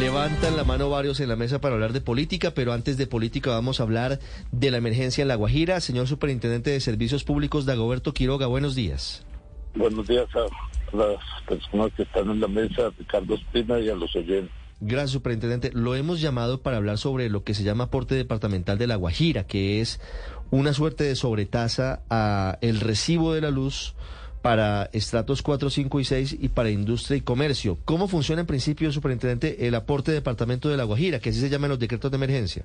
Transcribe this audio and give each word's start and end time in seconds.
Levantan 0.00 0.56
la 0.56 0.62
mano 0.62 0.90
varios 0.90 1.18
en 1.18 1.28
la 1.28 1.34
mesa 1.34 1.60
para 1.60 1.74
hablar 1.74 1.92
de 1.92 2.00
política, 2.00 2.52
pero 2.54 2.72
antes 2.72 2.96
de 2.96 3.08
política 3.08 3.50
vamos 3.50 3.80
a 3.80 3.82
hablar 3.82 4.20
de 4.52 4.70
la 4.70 4.76
emergencia 4.76 5.22
en 5.22 5.28
La 5.28 5.34
Guajira. 5.34 5.80
Señor 5.80 6.06
Superintendente 6.06 6.70
de 6.70 6.78
Servicios 6.78 7.24
Públicos, 7.24 7.66
Dagoberto 7.66 8.14
Quiroga, 8.14 8.46
buenos 8.46 8.76
días. 8.76 9.26
Buenos 9.74 10.06
días 10.06 10.28
a 10.36 10.96
las 10.96 11.18
personas 11.48 11.92
que 11.96 12.04
están 12.04 12.30
en 12.30 12.40
la 12.40 12.46
mesa, 12.46 12.90
Ricardo 12.96 13.34
Espina 13.34 13.80
y 13.80 13.88
a 13.88 13.96
los 13.96 14.14
oyentes. 14.14 14.54
Gracias, 14.80 15.10
superintendente. 15.10 15.72
Lo 15.74 15.96
hemos 15.96 16.20
llamado 16.20 16.62
para 16.62 16.76
hablar 16.76 16.98
sobre 16.98 17.28
lo 17.28 17.42
que 17.42 17.54
se 17.54 17.64
llama 17.64 17.84
aporte 17.84 18.14
departamental 18.14 18.78
de 18.78 18.86
La 18.86 18.94
Guajira, 18.94 19.48
que 19.48 19.80
es 19.80 20.00
una 20.52 20.74
suerte 20.74 21.02
de 21.02 21.16
sobretasa 21.16 22.02
a 22.08 22.58
el 22.60 22.78
recibo 22.78 23.34
de 23.34 23.40
la 23.40 23.50
luz 23.50 23.96
para 24.42 24.88
estratos 24.92 25.42
4, 25.42 25.70
5 25.70 26.00
y 26.00 26.04
6 26.04 26.36
y 26.40 26.48
para 26.48 26.70
industria 26.70 27.16
y 27.16 27.20
comercio. 27.20 27.78
¿Cómo 27.84 28.08
funciona 28.08 28.40
en 28.40 28.46
principio, 28.46 28.92
superintendente, 28.92 29.66
el 29.66 29.74
aporte 29.74 30.10
de 30.10 30.16
departamento 30.16 30.68
de 30.68 30.76
La 30.76 30.84
Guajira, 30.84 31.18
que 31.18 31.30
así 31.30 31.40
se 31.40 31.50
llama 31.50 31.66
en 31.66 31.70
los 31.70 31.78
decretos 31.78 32.10
de 32.10 32.16
emergencia? 32.16 32.64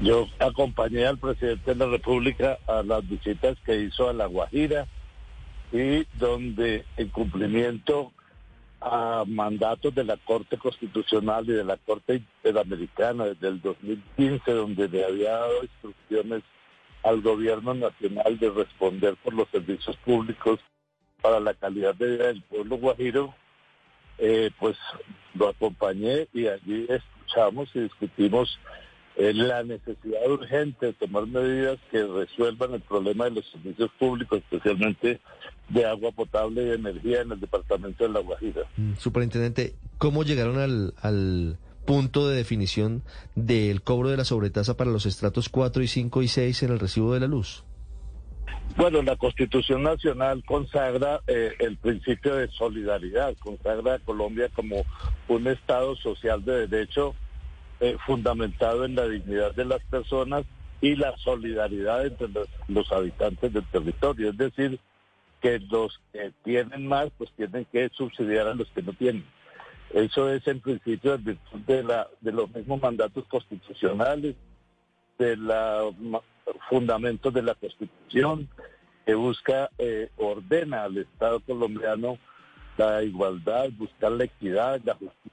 Yo 0.00 0.26
acompañé 0.38 1.06
al 1.06 1.18
presidente 1.18 1.72
de 1.72 1.76
la 1.76 1.86
República 1.86 2.58
a 2.66 2.82
las 2.82 3.06
visitas 3.08 3.56
que 3.64 3.80
hizo 3.80 4.08
a 4.08 4.12
La 4.12 4.26
Guajira 4.26 4.86
y 5.72 6.04
donde 6.18 6.84
en 6.96 7.08
cumplimiento 7.08 8.12
a 8.80 9.24
mandatos 9.26 9.94
de 9.94 10.04
la 10.04 10.16
Corte 10.16 10.58
Constitucional 10.58 11.44
y 11.48 11.52
de 11.52 11.64
la 11.64 11.76
Corte 11.76 12.16
Interamericana 12.16 13.26
desde 13.26 13.48
el 13.48 13.60
2015, 13.60 14.50
donde 14.50 14.88
le 14.88 15.04
había 15.04 15.30
dado 15.30 15.62
instrucciones 15.62 16.42
al 17.02 17.20
gobierno 17.20 17.74
nacional 17.74 18.38
de 18.38 18.50
responder 18.50 19.16
por 19.22 19.34
los 19.34 19.48
servicios 19.50 19.96
públicos 19.98 20.60
para 21.20 21.40
la 21.40 21.54
calidad 21.54 21.94
de 21.94 22.10
vida 22.10 22.26
del 22.28 22.42
pueblo 22.42 22.76
guajiro, 22.78 23.34
eh, 24.18 24.50
pues 24.58 24.76
lo 25.34 25.48
acompañé 25.48 26.28
y 26.32 26.46
allí 26.46 26.86
escuchamos 26.88 27.70
y 27.74 27.80
discutimos 27.80 28.58
eh, 29.16 29.32
la 29.34 29.62
necesidad 29.62 30.26
urgente 30.30 30.86
de 30.86 30.92
tomar 30.94 31.26
medidas 31.26 31.78
que 31.90 32.02
resuelvan 32.04 32.74
el 32.74 32.80
problema 32.80 33.24
de 33.24 33.32
los 33.32 33.46
servicios 33.50 33.90
públicos, 33.98 34.38
especialmente 34.38 35.20
de 35.68 35.86
agua 35.86 36.12
potable 36.12 36.66
y 36.66 36.70
energía 36.70 37.20
en 37.20 37.32
el 37.32 37.40
departamento 37.40 38.04
de 38.04 38.10
La 38.10 38.20
Guajira. 38.20 38.62
Mm, 38.76 38.94
superintendente, 38.94 39.74
¿cómo 39.98 40.24
llegaron 40.24 40.58
al, 40.58 40.94
al 41.00 41.58
punto 41.84 42.28
de 42.28 42.36
definición 42.36 43.02
del 43.34 43.82
cobro 43.82 44.08
de 44.10 44.16
la 44.16 44.24
sobretasa 44.24 44.76
para 44.76 44.90
los 44.90 45.06
estratos 45.06 45.48
4 45.48 45.82
y 45.82 45.88
5 45.88 46.22
y 46.22 46.28
6 46.28 46.62
en 46.62 46.72
el 46.72 46.78
recibo 46.78 47.14
de 47.14 47.20
la 47.20 47.26
luz? 47.26 47.64
Bueno, 48.76 49.02
la 49.02 49.16
Constitución 49.16 49.82
Nacional 49.82 50.42
consagra 50.44 51.20
eh, 51.26 51.52
el 51.58 51.76
principio 51.76 52.36
de 52.36 52.48
solidaridad, 52.48 53.34
consagra 53.38 53.94
a 53.94 53.98
Colombia 53.98 54.48
como 54.54 54.84
un 55.28 55.46
Estado 55.46 55.94
social 55.96 56.42
de 56.44 56.66
derecho 56.66 57.14
eh, 57.80 57.96
fundamentado 58.06 58.84
en 58.84 58.94
la 58.94 59.06
dignidad 59.06 59.54
de 59.54 59.66
las 59.66 59.82
personas 59.84 60.44
y 60.80 60.96
la 60.96 61.16
solidaridad 61.18 62.06
entre 62.06 62.28
los, 62.28 62.48
los, 62.68 62.90
habitantes 62.92 63.52
del 63.52 63.64
territorio. 63.66 64.30
Es 64.30 64.38
decir, 64.38 64.80
que 65.42 65.58
los 65.58 66.00
que 66.12 66.32
tienen 66.44 66.86
más, 66.86 67.08
pues 67.18 67.30
tienen 67.36 67.66
que 67.66 67.90
subsidiar 67.90 68.46
a 68.46 68.54
los 68.54 68.68
que 68.68 68.82
no 68.82 68.92
tienen. 68.94 69.24
Eso 69.92 70.30
es 70.30 70.46
en 70.46 70.60
principio 70.60 71.18
de, 71.18 71.82
la, 71.82 72.08
de 72.20 72.32
los 72.32 72.50
mismos 72.54 72.80
mandatos 72.80 73.24
constitucionales, 73.28 74.36
de 75.18 75.36
los 75.36 75.94
fundamentos 76.70 77.32
de 77.34 77.42
la 77.42 77.54
Constitución, 77.54 78.48
que 79.04 79.14
busca, 79.14 79.70
eh, 79.78 80.10
ordena 80.16 80.84
al 80.84 80.98
Estado 80.98 81.40
colombiano 81.40 82.18
la 82.78 83.02
igualdad, 83.02 83.68
buscar 83.76 84.12
la 84.12 84.24
equidad, 84.24 84.80
la 84.84 84.94
justicia. 84.94 85.32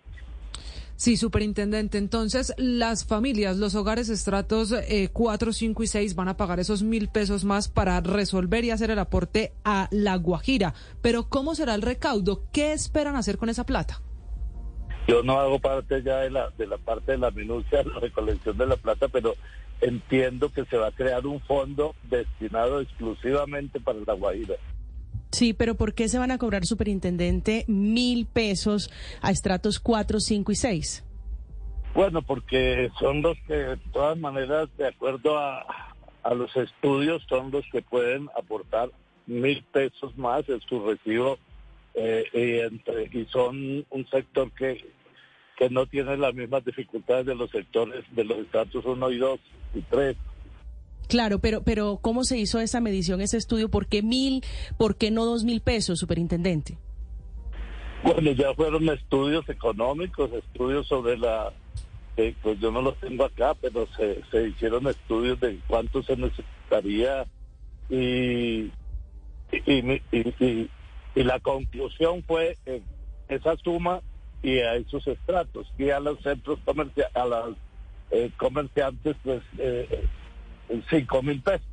Sí, 0.97 1.15
superintendente. 1.15 1.97
Entonces, 1.97 2.53
las 2.57 3.05
familias, 3.05 3.55
los 3.55 3.73
hogares 3.75 4.09
estratos 4.09 4.73
eh, 4.73 5.09
4, 5.13 5.53
5 5.53 5.83
y 5.83 5.87
6 5.87 6.15
van 6.15 6.27
a 6.27 6.35
pagar 6.35 6.59
esos 6.59 6.83
mil 6.83 7.07
pesos 7.07 7.45
más 7.45 7.69
para 7.69 8.02
resolver 8.02 8.65
y 8.65 8.71
hacer 8.71 8.91
el 8.91 8.99
aporte 8.99 9.53
a 9.64 9.87
La 9.91 10.17
Guajira. 10.17 10.73
Pero, 11.02 11.30
¿cómo 11.30 11.55
será 11.55 11.76
el 11.76 11.83
recaudo? 11.83 12.43
¿Qué 12.52 12.73
esperan 12.73 13.15
hacer 13.15 13.37
con 13.37 13.47
esa 13.47 13.65
plata? 13.65 14.02
Yo 15.08 15.23
no 15.23 15.39
hago 15.39 15.60
parte 15.60 16.04
ya 16.04 16.20
de 16.20 16.30
la, 16.30 16.49
de 16.58 16.67
la 16.67 16.77
parte 16.77 17.14
de 17.14 17.17
la 17.17 17.32
minucia, 17.32 17.83
de 17.83 17.89
la 17.93 17.99
recolección 17.99 18.58
de 18.58 18.67
la 18.67 18.77
plata, 18.77 19.08
pero 19.08 19.36
entiendo 19.82 20.52
que 20.52 20.65
se 20.65 20.77
va 20.77 20.87
a 20.87 20.92
crear 20.92 21.26
un 21.26 21.39
fondo 21.42 21.95
destinado 22.04 22.82
exclusivamente 22.82 23.80
para 23.80 23.99
La 24.05 24.14
Guajira. 24.14 24.55
Sí, 25.32 25.54
pero 25.54 25.76
¿por 25.76 25.93
qué 25.93 26.08
se 26.08 26.17
van 26.17 26.32
a 26.32 26.38
cobrar, 26.38 26.65
superintendente, 26.65 27.64
mil 27.67 28.26
pesos 28.26 28.92
a 29.21 29.32
estratos 29.32 29.80
4, 29.80 30.20
5 30.20 30.52
y 30.52 30.55
6? 30.55 31.05
Bueno, 31.93 32.21
porque 32.21 32.89
son 32.99 33.21
los 33.21 33.38
que, 33.48 33.54
de 33.54 33.77
todas 33.92 34.17
maneras, 34.17 34.70
de 34.77 34.88
acuerdo 34.88 35.38
a, 35.38 35.65
a 36.23 36.33
los 36.33 36.55
estudios, 36.55 37.23
son 37.30 37.52
los 37.52 37.65
que 37.71 37.82
pueden 37.82 38.30
aportar 38.38 38.89
mil 39.27 39.64
pesos 39.71 40.17
más 40.17 40.48
en 40.49 40.59
su 40.61 40.86
recibo 40.86 41.38
eh, 42.02 42.23
y, 42.33 42.60
entre, 42.60 43.10
y 43.11 43.26
son 43.26 43.86
un 43.89 44.08
sector 44.10 44.52
que 44.54 44.77
que 45.60 45.70
no 45.70 45.86
tiene 45.86 46.15
las 46.15 46.33
mismas 46.33 46.64
dificultades 46.64 47.26
de 47.26 47.36
los 47.36 47.52
sectores 47.52 48.05
de 48.11 48.23
los 48.23 48.37
estatus 48.37 48.86
1 48.86 49.11
y 49.11 49.17
2 49.17 49.39
y 49.76 49.82
3. 49.82 50.15
Claro, 51.09 51.39
pero, 51.39 51.64
pero 51.64 51.99
¿cómo 52.02 52.23
se 52.23 52.38
hizo 52.38 52.61
esa 52.61 52.80
medición, 52.80 53.20
ese 53.20 53.36
estudio? 53.36 53.67
¿Por 53.67 53.88
qué 53.88 54.02
mil, 54.02 54.42
por 54.77 54.95
qué 54.95 55.11
no 55.11 55.26
dos 55.26 55.43
mil 55.43 55.59
pesos, 55.59 55.99
superintendente? 55.99 56.77
Bueno, 58.04 58.32
ya 58.32 58.54
fueron 58.54 58.88
estudios 58.88 59.49
económicos, 59.49 60.32
estudios 60.32 60.88
sobre 60.88 61.17
la, 61.17 61.52
eh, 62.15 62.33
pues 62.42 62.58
yo 62.61 62.71
no 62.71 62.82
los 62.82 62.98
tengo 62.99 63.26
acá, 63.26 63.54
pero 63.59 63.86
se, 63.98 64.21
se 64.32 64.48
hicieron 64.48 64.88
estudios 64.88 65.42
de 65.42 65.59
cuánto 65.67 66.02
se 66.04 66.15
necesitaría 66.15 67.26
y, 67.89 68.71
y, 69.52 70.02
y, 70.11 70.33
y 70.39 70.70
la 71.15 71.39
conclusión 71.39 72.23
fue 72.23 72.58
eh, 72.65 72.81
esa 73.27 73.55
suma 73.58 74.02
y 74.42 74.59
a 74.59 74.75
esos 74.75 75.05
estratos 75.08 75.71
y 75.77 75.89
a 75.89 75.99
los 75.99 76.21
centros 76.21 76.59
comerciales, 76.65 77.15
a 77.15 77.25
los 77.25 77.58
eh, 78.11 78.31
comerciantes, 78.37 79.15
pues 79.23 79.42
eh, 79.58 80.05
cinco 80.89 81.21
mil 81.21 81.42
pesos. 81.42 81.67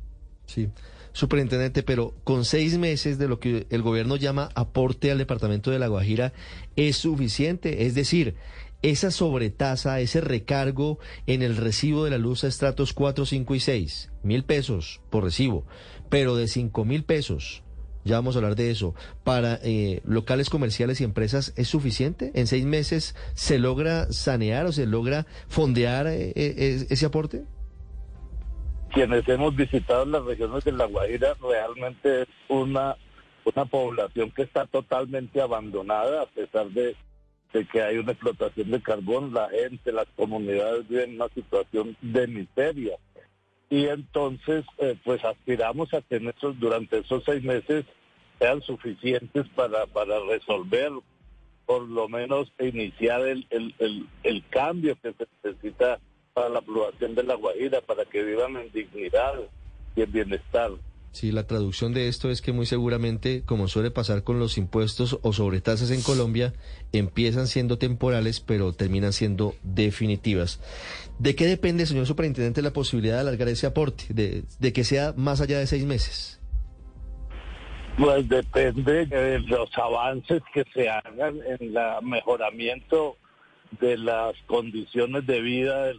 Sí, 0.45 0.69
superintendente, 1.11 1.83
pero 1.83 2.13
con 2.23 2.45
seis 2.45 2.77
meses 2.77 3.17
de 3.17 3.27
lo 3.27 3.39
que 3.39 3.67
el 3.69 3.81
gobierno 3.81 4.15
llama 4.15 4.49
aporte 4.55 5.11
al 5.11 5.17
departamento 5.17 5.71
de 5.71 5.79
La 5.79 5.87
Guajira, 5.87 6.33
¿es 6.75 6.97
suficiente? 6.97 7.85
Es 7.85 7.95
decir, 7.95 8.35
esa 8.81 9.11
sobretasa, 9.11 9.99
ese 9.99 10.21
recargo 10.21 10.99
en 11.25 11.41
el 11.41 11.57
recibo 11.57 12.03
de 12.05 12.11
la 12.11 12.17
luz 12.17 12.43
a 12.43 12.47
estratos 12.47 12.93
4, 12.93 13.25
5 13.25 13.55
y 13.55 13.59
6, 13.59 14.11
mil 14.23 14.43
pesos 14.43 15.01
por 15.09 15.23
recibo, 15.23 15.65
pero 16.09 16.35
de 16.35 16.47
cinco 16.47 16.85
mil 16.85 17.03
pesos 17.03 17.63
ya 18.07 18.15
vamos 18.15 18.35
a 18.35 18.39
hablar 18.39 18.55
de 18.55 18.71
eso, 18.71 18.95
para 19.23 19.59
eh, 19.63 20.01
locales 20.05 20.49
comerciales 20.49 21.01
y 21.01 21.03
empresas 21.03 21.53
es 21.57 21.67
suficiente? 21.67 22.31
¿En 22.33 22.47
seis 22.47 22.65
meses 22.65 23.15
se 23.33 23.59
logra 23.59 24.11
sanear 24.11 24.65
o 24.65 24.71
se 24.71 24.85
logra 24.85 25.25
fondear 25.47 26.07
eh, 26.07 26.33
eh, 26.35 26.85
ese 26.89 27.05
aporte? 27.05 27.43
Quienes 28.93 29.27
hemos 29.27 29.55
visitado 29.55 30.05
las 30.05 30.23
regiones 30.23 30.63
de 30.63 30.71
La 30.71 30.85
Guajira 30.85 31.35
realmente 31.41 32.21
es 32.21 32.27
una, 32.47 32.95
una 33.43 33.65
población 33.65 34.31
que 34.31 34.43
está 34.43 34.65
totalmente 34.65 35.41
abandonada 35.41 36.23
a 36.23 36.25
pesar 36.27 36.67
de, 36.69 36.95
de 37.53 37.65
que 37.65 37.81
hay 37.81 37.97
una 37.97 38.13
explotación 38.13 38.71
de 38.71 38.81
carbón, 38.81 39.33
la 39.33 39.49
gente, 39.49 39.91
las 39.91 40.07
comunidades 40.15 40.87
viven 40.87 41.11
en 41.11 41.15
una 41.17 41.29
situación 41.29 41.97
de 42.01 42.27
miseria 42.27 42.97
y 43.69 43.87
entonces 43.87 44.65
eh, 44.77 44.95
pues 45.03 45.23
aspiramos 45.25 45.93
a 45.93 46.01
que 46.01 46.19
nuestros, 46.19 46.59
durante 46.59 46.99
esos 46.99 47.23
seis 47.25 47.43
meses 47.43 47.85
sean 48.39 48.61
suficientes 48.61 49.47
para, 49.55 49.85
para 49.87 50.19
resolver, 50.19 50.91
por 51.65 51.83
lo 51.83 52.07
menos 52.07 52.51
iniciar 52.59 53.21
el, 53.27 53.45
el, 53.49 53.75
el, 53.79 54.07
el 54.23 54.43
cambio 54.49 54.95
que 55.01 55.13
se 55.13 55.27
necesita 55.43 55.99
para 56.33 56.49
la 56.49 56.61
población 56.61 57.15
de 57.15 57.23
La 57.23 57.35
Guajira, 57.35 57.81
para 57.81 58.05
que 58.05 58.23
vivan 58.23 58.55
en 58.57 58.71
dignidad 58.71 59.33
y 59.95 60.03
en 60.03 60.11
bienestar. 60.11 60.71
Sí, 61.17 61.31
la 61.31 61.47
traducción 61.47 61.95
de 61.95 62.09
esto 62.09 62.29
es 62.29 62.43
que 62.43 62.51
muy 62.51 62.67
seguramente, 62.67 63.41
como 63.43 63.67
suele 63.67 63.89
pasar 63.89 64.23
con 64.23 64.37
los 64.37 64.59
impuestos 64.59 65.17
o 65.23 65.33
sobretasas 65.33 65.89
en 65.89 66.03
Colombia, 66.03 66.53
empiezan 66.91 67.47
siendo 67.47 67.79
temporales, 67.79 68.39
pero 68.39 68.71
terminan 68.71 69.13
siendo 69.13 69.55
definitivas. 69.63 70.61
¿De 71.17 71.35
qué 71.35 71.47
depende, 71.47 71.87
señor 71.87 72.05
superintendente, 72.05 72.61
la 72.61 72.71
posibilidad 72.71 73.15
de 73.15 73.21
alargar 73.21 73.47
ese 73.47 73.65
aporte, 73.65 74.03
de, 74.09 74.43
de 74.59 74.73
que 74.73 74.83
sea 74.83 75.15
más 75.17 75.41
allá 75.41 75.57
de 75.57 75.65
seis 75.65 75.85
meses? 75.85 76.39
Pues 77.97 78.29
depende 78.29 79.07
de 79.07 79.39
los 79.39 79.75
avances 79.75 80.43
que 80.53 80.65
se 80.71 80.87
hagan 80.87 81.39
en 81.47 81.75
el 81.75 81.77
mejoramiento 82.03 83.17
de 83.81 83.97
las 83.97 84.35
condiciones 84.45 85.25
de 85.25 85.41
vida 85.41 85.93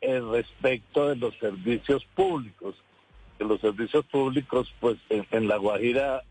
respecto 0.00 1.10
de 1.10 1.14
los 1.14 1.32
servicios 1.38 2.04
públicos 2.16 2.74
los 3.38 3.60
servicios 3.60 4.04
públicos, 4.06 4.72
pues 4.80 4.96
en, 5.08 5.48
La 5.48 5.56
Guajira 5.56 6.22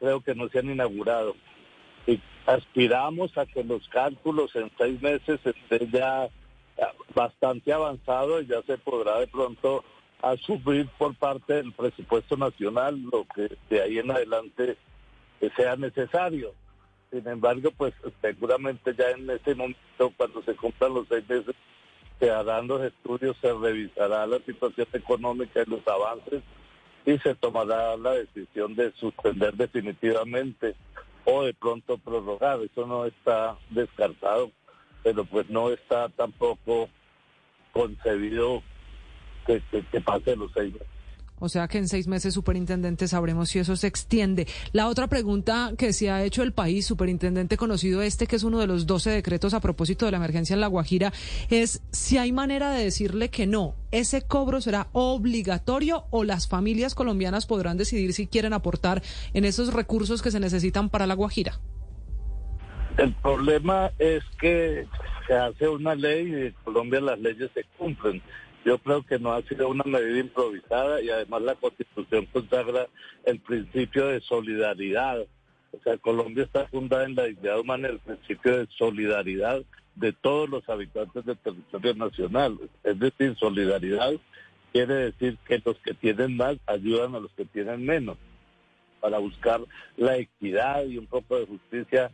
creo 0.00 0.20
que 0.20 0.34
no 0.34 0.48
se 0.48 0.60
han 0.60 0.70
inaugurado. 0.70 1.34
Y 2.06 2.20
aspiramos 2.46 3.36
a 3.36 3.46
que 3.46 3.62
los 3.64 3.88
cálculos 3.88 4.54
en 4.56 4.70
seis 4.78 5.00
meses 5.02 5.40
estén 5.44 5.90
ya 5.90 6.28
bastante 7.14 7.72
avanzado 7.72 8.40
y 8.40 8.46
ya 8.46 8.62
se 8.62 8.78
podrá 8.78 9.18
de 9.18 9.26
pronto 9.26 9.84
asumir 10.22 10.88
por 10.98 11.14
parte 11.14 11.54
del 11.54 11.72
presupuesto 11.72 12.36
nacional 12.36 13.00
lo 13.12 13.26
que 13.34 13.56
de 13.70 13.82
ahí 13.82 13.98
en 13.98 14.10
adelante 14.10 14.76
sea 15.56 15.76
necesario. 15.76 16.54
Sin 17.10 17.26
embargo, 17.26 17.70
pues 17.76 17.94
seguramente 18.20 18.94
ya 18.96 19.10
en 19.10 19.30
ese 19.30 19.54
momento, 19.54 20.12
cuando 20.16 20.42
se 20.42 20.54
cumplan 20.54 20.94
los 20.94 21.08
seis 21.08 21.26
meses, 21.28 21.54
se 22.18 22.30
harán 22.30 22.66
los 22.66 22.82
estudios, 22.82 23.36
se 23.40 23.52
revisará 23.52 24.26
la 24.26 24.38
situación 24.40 24.86
económica 24.92 25.62
y 25.64 25.70
los 25.70 25.86
avances 25.86 26.42
y 27.06 27.18
se 27.18 27.34
tomará 27.34 27.96
la 27.96 28.12
decisión 28.12 28.74
de 28.74 28.92
suspender 28.92 29.54
definitivamente 29.54 30.74
o 31.24 31.44
de 31.44 31.54
pronto 31.54 31.96
prorrogar. 31.98 32.60
Eso 32.60 32.86
no 32.86 33.06
está 33.06 33.56
descartado, 33.70 34.50
pero 35.02 35.24
pues 35.24 35.48
no 35.48 35.70
está 35.70 36.08
tampoco 36.10 36.88
concebido 37.72 38.62
que, 39.46 39.62
que, 39.90 40.00
pase 40.00 40.36
los 40.36 40.50
seis 40.52 40.72
meses. 40.72 40.97
O 41.40 41.48
sea 41.48 41.68
que 41.68 41.78
en 41.78 41.88
seis 41.88 42.06
meses, 42.06 42.34
superintendente, 42.34 43.08
sabremos 43.08 43.50
si 43.50 43.58
eso 43.58 43.76
se 43.76 43.86
extiende. 43.86 44.46
La 44.72 44.88
otra 44.88 45.06
pregunta 45.06 45.72
que 45.76 45.92
se 45.92 46.10
ha 46.10 46.24
hecho 46.24 46.42
el 46.42 46.52
país, 46.52 46.86
superintendente 46.86 47.56
conocido 47.56 48.02
este, 48.02 48.26
que 48.26 48.36
es 48.36 48.42
uno 48.42 48.58
de 48.58 48.66
los 48.66 48.86
12 48.86 49.10
decretos 49.10 49.54
a 49.54 49.60
propósito 49.60 50.06
de 50.06 50.12
la 50.12 50.18
emergencia 50.18 50.54
en 50.54 50.60
La 50.60 50.66
Guajira, 50.66 51.12
es 51.50 51.82
si 51.90 52.18
hay 52.18 52.32
manera 52.32 52.70
de 52.70 52.84
decirle 52.84 53.28
que 53.30 53.46
no. 53.46 53.74
¿Ese 53.90 54.22
cobro 54.22 54.60
será 54.60 54.88
obligatorio 54.92 56.04
o 56.10 56.24
las 56.24 56.48
familias 56.48 56.94
colombianas 56.94 57.46
podrán 57.46 57.76
decidir 57.78 58.12
si 58.12 58.26
quieren 58.26 58.52
aportar 58.52 59.02
en 59.32 59.44
esos 59.44 59.72
recursos 59.72 60.22
que 60.22 60.30
se 60.30 60.40
necesitan 60.40 60.90
para 60.90 61.06
La 61.06 61.14
Guajira? 61.14 61.58
El 62.98 63.14
problema 63.14 63.92
es 63.98 64.24
que 64.40 64.86
se 65.26 65.34
hace 65.34 65.68
una 65.68 65.94
ley 65.94 66.28
y 66.28 66.46
en 66.46 66.54
Colombia 66.64 67.00
las 67.00 67.18
leyes 67.20 67.50
se 67.54 67.64
cumplen. 67.78 68.20
Yo 68.64 68.78
creo 68.78 69.02
que 69.02 69.18
no 69.18 69.32
ha 69.32 69.42
sido 69.42 69.68
una 69.68 69.84
medida 69.84 70.18
improvisada 70.18 71.00
y 71.00 71.10
además 71.10 71.42
la 71.42 71.54
Constitución 71.54 72.26
consagra 72.26 72.88
el 73.24 73.40
principio 73.40 74.06
de 74.08 74.20
solidaridad. 74.20 75.20
O 75.72 75.82
sea, 75.82 75.96
Colombia 75.98 76.44
está 76.44 76.66
fundada 76.66 77.04
en 77.04 77.14
la 77.14 77.24
dignidad 77.24 77.60
humana, 77.60 77.88
el 77.88 77.98
principio 77.98 78.58
de 78.58 78.68
solidaridad 78.76 79.62
de 79.94 80.12
todos 80.12 80.48
los 80.48 80.68
habitantes 80.68 81.24
del 81.24 81.36
territorio 81.38 81.94
nacional. 81.94 82.58
Es 82.84 82.98
decir, 82.98 83.36
solidaridad 83.38 84.12
quiere 84.72 84.94
decir 84.94 85.38
que 85.46 85.60
los 85.64 85.76
que 85.78 85.94
tienen 85.94 86.36
más 86.36 86.56
ayudan 86.66 87.14
a 87.14 87.20
los 87.20 87.32
que 87.32 87.44
tienen 87.46 87.84
menos 87.84 88.16
para 89.00 89.18
buscar 89.18 89.60
la 89.96 90.16
equidad 90.16 90.84
y 90.84 90.98
un 90.98 91.06
poco 91.06 91.38
de 91.38 91.46
justicia 91.46 92.10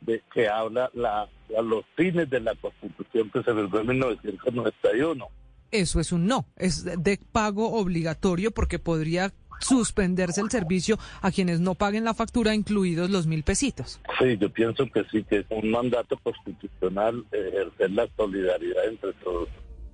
de 0.00 0.22
que 0.32 0.48
habla 0.48 0.90
la, 0.94 1.28
a 1.56 1.62
los 1.62 1.84
fines 1.96 2.30
de 2.30 2.40
la 2.40 2.54
Constitución 2.54 3.30
que 3.30 3.42
se 3.42 3.52
realizó 3.52 3.80
en 3.80 3.86
1991. 3.88 5.28
Eso 5.70 6.00
es 6.00 6.12
un 6.12 6.26
no, 6.26 6.46
es 6.56 6.84
de 6.84 7.18
pago 7.32 7.72
obligatorio 7.72 8.50
porque 8.50 8.78
podría 8.78 9.32
suspenderse 9.60 10.40
el 10.40 10.50
servicio 10.50 10.98
a 11.20 11.30
quienes 11.30 11.60
no 11.60 11.74
paguen 11.74 12.04
la 12.04 12.14
factura, 12.14 12.54
incluidos 12.54 13.10
los 13.10 13.26
mil 13.26 13.42
pesitos. 13.42 14.00
Sí, 14.18 14.36
yo 14.38 14.50
pienso 14.50 14.86
que 14.86 15.04
sí, 15.10 15.24
que 15.24 15.38
es 15.38 15.46
un 15.50 15.70
mandato 15.70 16.16
constitucional 16.18 17.24
ejercer 17.32 17.90
la 17.90 18.08
solidaridad 18.16 18.86
entre 18.86 19.12
todos. 19.14 19.48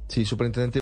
Sí, 0.09 0.25
superintendente. 0.25 0.73